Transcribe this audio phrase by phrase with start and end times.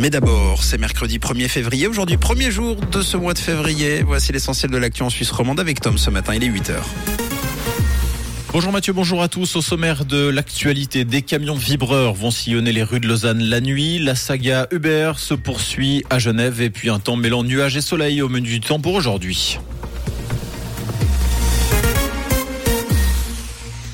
[0.00, 1.88] Mais d'abord, c'est mercredi 1er février.
[1.88, 4.04] Aujourd'hui, premier jour de ce mois de février.
[4.04, 6.36] Voici l'essentiel de l'actu en Suisse romande avec Tom ce matin.
[6.36, 6.74] Il est 8h.
[8.52, 9.56] Bonjour Mathieu, bonjour à tous.
[9.56, 13.98] Au sommaire de l'actualité, des camions vibreurs vont sillonner les rues de Lausanne la nuit.
[13.98, 18.22] La saga Uber se poursuit à Genève et puis un temps mêlant nuages et soleil
[18.22, 19.58] au menu du temps pour aujourd'hui.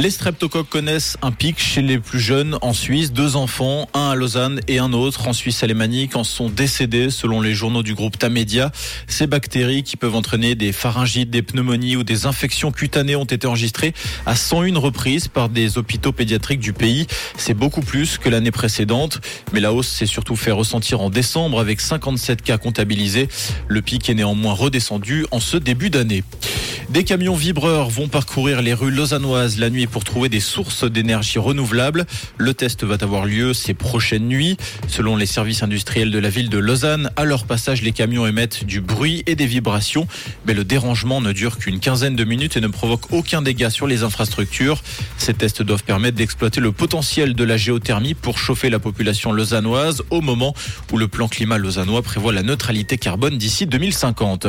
[0.00, 3.12] Les streptocoques connaissent un pic chez les plus jeunes en Suisse.
[3.12, 7.42] Deux enfants, un à Lausanne et un autre en Suisse alémanique, en sont décédés selon
[7.42, 8.72] les journaux du groupe Tamedia.
[9.08, 13.46] Ces bactéries qui peuvent entraîner des pharyngites, des pneumonies ou des infections cutanées ont été
[13.46, 13.92] enregistrées
[14.24, 17.06] à 101 reprises par des hôpitaux pédiatriques du pays.
[17.36, 19.20] C'est beaucoup plus que l'année précédente,
[19.52, 23.28] mais la hausse s'est surtout fait ressentir en décembre avec 57 cas comptabilisés.
[23.68, 26.24] Le pic est néanmoins redescendu en ce début d'année.
[26.90, 31.38] Des camions vibreurs vont parcourir les rues lausannoises la nuit pour trouver des sources d'énergie
[31.38, 32.06] renouvelables.
[32.38, 34.56] Le test va avoir lieu ces prochaines nuits.
[34.88, 38.64] Selon les services industriels de la ville de Lausanne, à leur passage, les camions émettent
[38.64, 40.06] du bruit et des vibrations.
[40.46, 43.86] Mais le dérangement ne dure qu'une quinzaine de minutes et ne provoque aucun dégât sur
[43.86, 44.82] les infrastructures.
[45.18, 50.02] Ces tests doivent permettre d'exploiter le potentiel de la géothermie pour chauffer la population lausannoise
[50.10, 50.54] au moment
[50.92, 54.46] où le plan climat lausannois prévoit la neutralité carbone d'ici 2050.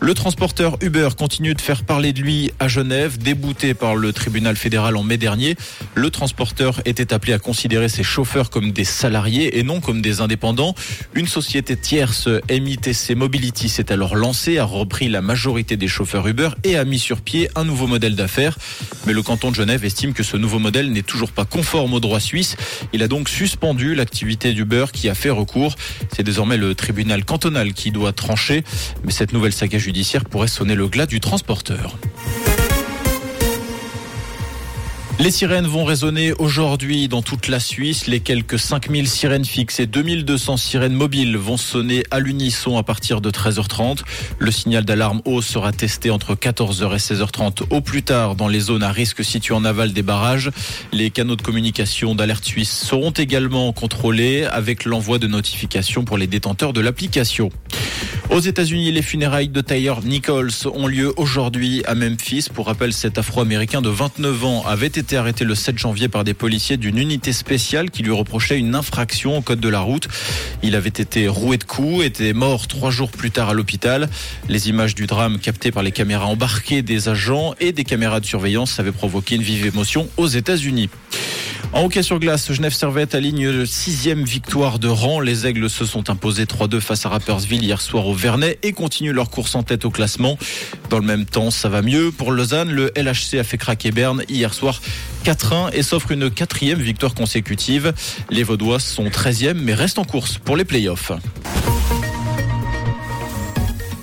[0.00, 4.55] Le transporteur Uber continue de faire parler de lui à Genève, débouté par le tribunal
[4.56, 5.56] fédéral en mai dernier.
[5.94, 10.20] Le transporteur était appelé à considérer ses chauffeurs comme des salariés et non comme des
[10.20, 10.74] indépendants.
[11.14, 16.50] Une société tierce, MITC Mobility, s'est alors lancée, a repris la majorité des chauffeurs Uber
[16.64, 18.58] et a mis sur pied un nouveau modèle d'affaires.
[19.06, 22.00] Mais le canton de Genève estime que ce nouveau modèle n'est toujours pas conforme au
[22.00, 22.56] droit suisse.
[22.92, 25.74] Il a donc suspendu l'activité d'Uber qui a fait recours.
[26.14, 28.64] C'est désormais le tribunal cantonal qui doit trancher.
[29.04, 31.96] Mais cette nouvelle saga judiciaire pourrait sonner le glas du transporteur.
[35.18, 38.06] Les sirènes vont résonner aujourd'hui dans toute la Suisse.
[38.06, 43.22] Les quelques 5000 sirènes fixes et 2200 sirènes mobiles vont sonner à l'unisson à partir
[43.22, 44.00] de 13h30.
[44.38, 48.60] Le signal d'alarme haut sera testé entre 14h et 16h30 au plus tard dans les
[48.60, 50.50] zones à risque situées en aval des barrages.
[50.92, 56.26] Les canaux de communication d'alerte suisse seront également contrôlés avec l'envoi de notifications pour les
[56.26, 57.50] détenteurs de l'application.
[58.30, 62.48] Aux États-Unis, les funérailles de Tyler Nichols ont lieu aujourd'hui à Memphis.
[62.52, 66.34] Pour rappel, cet Afro-Américain de 29 ans avait été arrêté le 7 janvier par des
[66.34, 70.08] policiers d'une unité spéciale qui lui reprochait une infraction au code de la route.
[70.62, 74.08] Il avait été roué de coups, était mort trois jours plus tard à l'hôpital.
[74.48, 78.26] Les images du drame captées par les caméras embarquées des agents et des caméras de
[78.26, 80.90] surveillance avaient provoqué une vive émotion aux États-Unis.
[81.72, 85.20] En hockey sur glace, Genève Servette aligne sixième victoire de rang.
[85.20, 89.12] Les Aigles se sont imposés 3-2 face à Rappersville hier soir au Vernet et continuent
[89.12, 90.38] leur course en tête au classement.
[90.88, 92.10] Dans le même temps, ça va mieux.
[92.12, 94.80] Pour Lausanne, le LHC a fait craquer Berne hier soir
[95.24, 97.92] 4-1 et s'offre une quatrième victoire consécutive.
[98.30, 101.12] Les Vaudois sont 13e mais restent en course pour les playoffs.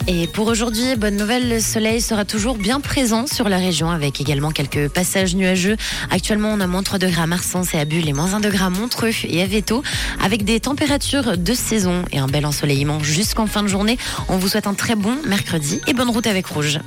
[0.06, 4.20] Et pour aujourd'hui, bonne nouvelle, le soleil sera toujours bien présent sur la région avec
[4.20, 5.78] également quelques passages nuageux.
[6.12, 8.66] Actuellement, on a moins 3 degrés à Marsens et à Bulle et moins 1 degré
[8.66, 9.82] à Montreux et à Veto
[10.22, 13.98] avec des températures de saison et un bel ensoleillement jusqu'en fin de journée.
[14.28, 16.80] On vous souhaite un très bon mercredi et bonne route avec Rouge.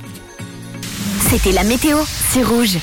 [1.29, 1.97] C'était la météo,
[2.31, 2.75] c'est Rouge.